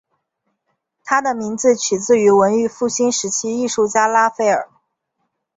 [1.03, 4.67] 他的名字取自于文艺复兴时期艺术家拉斐尔。